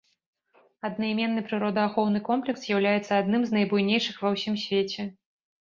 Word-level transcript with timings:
Аднайменны 0.87 1.43
прыродаахоўны 1.49 2.19
комплекс 2.29 2.59
з'яўляецца 2.63 3.11
аднім 3.25 3.41
з 3.51 3.63
буйнейшых 3.75 4.15
ва 4.25 4.29
ўсім 4.39 4.61
свеце. 4.65 5.01